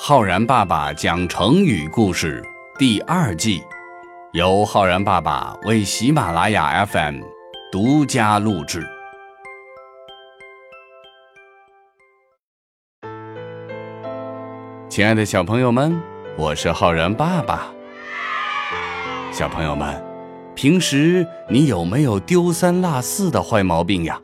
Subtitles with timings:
[0.00, 2.40] 浩然爸爸讲成语故事
[2.78, 3.64] 第二季，
[4.32, 7.20] 由浩然爸爸为喜马拉雅 FM
[7.72, 8.86] 独家录制。
[14.88, 16.00] 亲爱的小朋友们，
[16.38, 17.66] 我是浩然爸爸。
[19.32, 20.00] 小朋友们，
[20.54, 24.18] 平时你有没有丢三落四的坏毛病呀？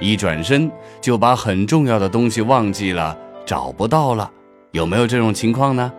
[0.00, 0.68] 一转身
[1.00, 3.16] 就把很重要的东西忘记了，
[3.46, 4.28] 找不到了，
[4.76, 5.90] 有没有这种情况呢？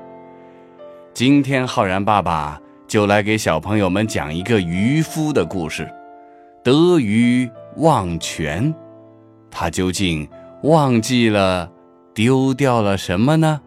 [1.12, 5.91] 今天浩然爸爸就来给小朋友们讲一个渔夫的故事——
[6.63, 8.72] 得鱼忘全。
[9.50, 10.30] 他究竟
[10.62, 11.72] 忘记了、
[12.13, 13.59] 丢掉了什么呢？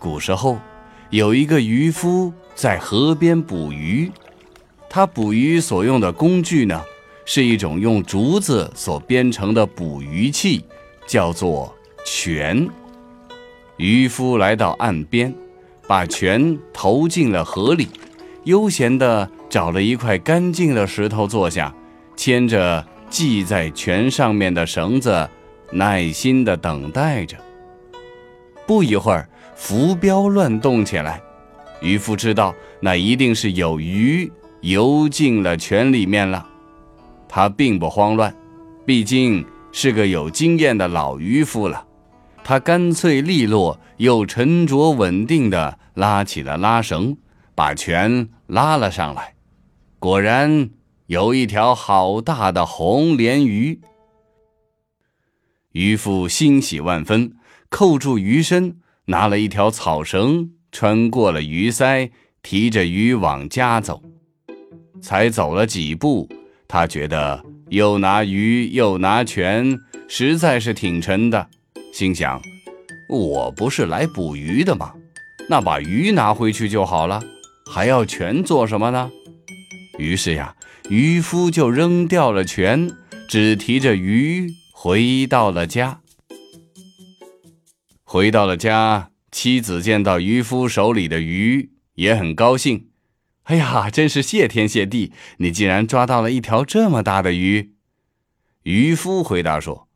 [0.00, 0.58] 古时候。
[1.10, 4.10] 有一个渔夫在河边捕鱼，
[4.90, 6.82] 他捕鱼所用的工具呢，
[7.24, 10.64] 是一种用竹子所编成的捕鱼器，
[11.06, 12.68] 叫做泉。
[13.76, 15.34] 渔夫来到岸边，
[15.86, 17.88] 把泉投进了河里，
[18.44, 21.74] 悠闲地找了一块干净的石头坐下，
[22.16, 25.28] 牵着系在泉上面的绳子，
[25.70, 27.36] 耐心地等待着。
[28.66, 29.28] 不一会儿。
[29.56, 31.22] 浮标乱动起来，
[31.80, 34.30] 渔夫知道那一定是有鱼
[34.62, 36.44] 游进了泉里面了。
[37.34, 38.32] 他并不慌乱，
[38.86, 41.84] 毕竟是个有经验的老渔夫了。
[42.44, 47.16] 他干脆利落又沉着稳定地拉起了拉绳，
[47.52, 49.34] 把泉拉了上来。
[49.98, 50.70] 果然
[51.06, 53.80] 有一条好大的红鲢鱼。
[55.72, 57.32] 渔夫欣喜万分，
[57.68, 58.76] 扣住鱼身。
[59.06, 62.12] 拿了一条草绳，穿过了鱼鳃，
[62.44, 64.00] 提着鱼往家走。
[65.02, 66.28] 才走了几步，
[66.66, 71.48] 他觉得又拿鱼又拿泉，实在是挺沉的。
[71.92, 72.40] 心想：
[73.08, 74.92] 我不是来捕鱼的吗？
[75.48, 77.22] 那把鱼拿回去就好了，
[77.70, 79.10] 还要权做什么呢？
[79.98, 80.56] 于是呀，
[80.88, 82.90] 渔夫就扔掉了泉，
[83.28, 86.00] 只提着鱼回到了家。
[88.02, 92.88] 回到了家，妻子见到渔夫手里的鱼，也很高兴。
[93.44, 97.72] 哎呀，真是谢天谢地，你竟然抓到了一条这么大的鱼！
[98.62, 99.86] 渔夫回答说：“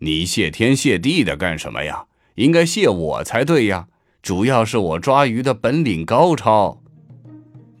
[0.00, 2.04] 你谢天谢地的干什么呀？
[2.34, 3.86] 应该谢我才对呀！
[4.20, 6.82] 主要是我抓鱼的本领高超。”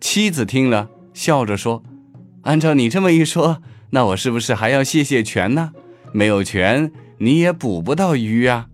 [0.00, 1.82] 妻子听了，笑着说
[2.44, 5.72] ：“按照你这么一说，那我是不是还要谢谢泉呢？
[6.12, 8.68] 没有泉，你也捕不到鱼啊！”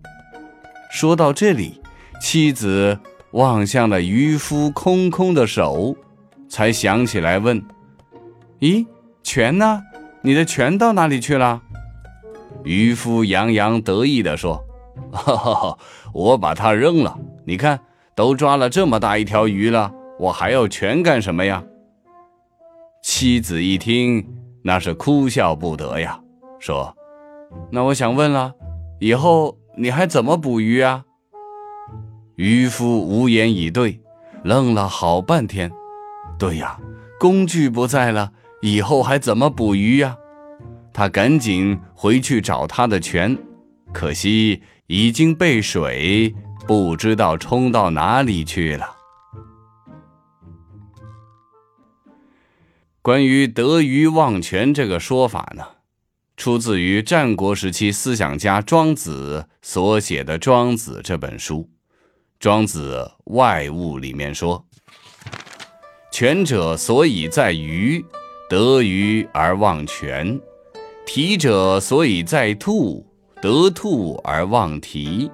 [0.89, 1.81] 说到这里，
[2.21, 2.99] 妻子
[3.31, 5.97] 望向了渔夫空空的手，
[6.49, 7.63] 才想起来问
[8.59, 8.85] ：“咦，
[9.23, 9.81] 泉呢？
[10.21, 11.61] 你的泉到哪里去了？”
[12.65, 14.61] 渔夫洋洋得意地说
[15.13, 15.77] ：“哈哈，
[16.13, 17.17] 我把它扔了。
[17.45, 17.79] 你看，
[18.15, 21.63] 都抓了这么大一条鱼了，我还要泉干什么呀？”
[23.01, 24.27] 妻子一听，
[24.63, 26.19] 那是哭笑不得呀，
[26.59, 26.93] 说
[27.71, 28.53] ：“那我想问了，
[28.99, 31.05] 以后……”你还怎么捕鱼啊？
[32.35, 34.01] 渔夫无言以对，
[34.43, 35.71] 愣了好半天。
[36.39, 36.79] 对呀，
[37.19, 40.17] 工具不在了，以后还怎么捕鱼呀？
[40.93, 43.37] 他赶紧回去找他的泉，
[43.93, 46.33] 可惜已经被水
[46.65, 48.95] 不知道冲到哪里去了。
[53.01, 55.65] 关于得鱼忘泉这个说法呢？
[56.37, 61.63] 出自于战国时期思想家庄子所写的《庄子》这本书，
[62.39, 64.65] 《庄子外物》里面说
[66.11, 68.03] ：“权者所以在鱼，
[68.49, 70.39] 得鱼而忘权；
[71.05, 73.05] 体者所以在兔，
[73.39, 75.29] 得兔而忘蹄；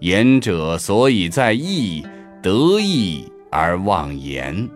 [0.00, 2.04] 言者所以在意，
[2.42, 4.68] 得意而忘言。”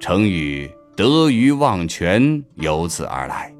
[0.00, 3.54] 成语“得鱼忘全”由此而来。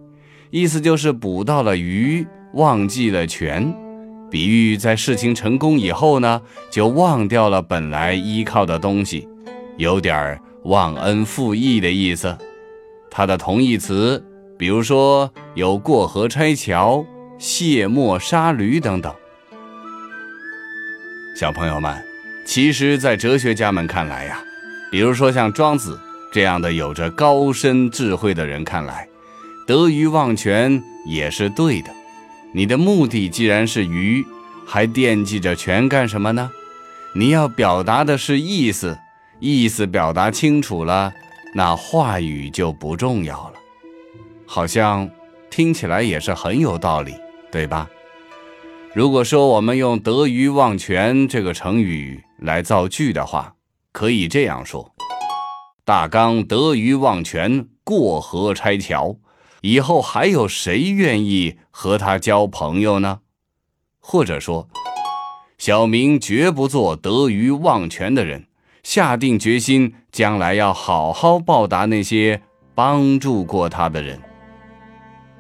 [0.51, 3.73] 意思就是捕到了鱼，忘记了泉，
[4.31, 6.41] 比喻在事情成功以后呢，
[6.71, 9.29] 就忘掉了本来依靠的东西，
[9.77, 12.37] 有点儿忘恩负义的意思。
[13.11, 14.25] 它的同义词，
[14.59, 17.05] 比如说有过河拆桥、
[17.39, 19.15] 卸磨杀驴等等。
[21.37, 22.03] 小朋友们，
[22.47, 24.43] 其实，在哲学家们看来呀，
[24.91, 25.99] 比如说像庄子
[26.33, 29.09] 这样的有着高深智慧的人看来。
[29.67, 31.91] 得鱼忘全也是对的。
[32.53, 34.25] 你的目的既然是鱼，
[34.67, 36.51] 还惦记着全干什么呢？
[37.15, 38.99] 你要表达的是意思，
[39.45, 41.13] 意思表达清楚了，
[41.53, 43.55] 那话语就不重要了。
[44.47, 45.11] 好像
[45.51, 47.17] 听起来也是很有道理，
[47.51, 47.91] 对吧？
[48.95, 53.57] 如果说我们用“得鱼忘全”这个成语来造句的话，
[53.91, 54.95] 可以这样说：
[55.85, 59.17] 大刚得鱼忘全，过河拆桥，
[59.63, 63.19] 以后还有谁愿意和他交朋友呢？
[63.99, 64.69] 或者说，
[65.59, 68.47] 小明绝不做得鱼忘全的人，
[68.83, 72.41] 下定决心将来要好好报答那些
[72.75, 74.19] 帮助过他的人。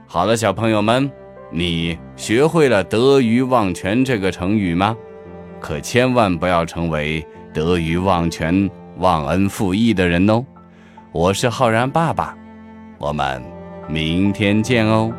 [0.06, 1.10] 好了，小朋友们，
[1.50, 4.96] 你学会了“得鱼忘全”这个成语吗？
[5.60, 8.68] 可千万不要成为得鱼忘全、
[8.98, 10.44] 忘恩负义的人哦！
[11.12, 12.36] 我是浩然爸爸，
[12.98, 13.42] 我们
[13.88, 15.12] 明天见哦。